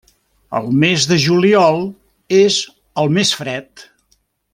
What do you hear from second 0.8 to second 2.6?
mes de juliol és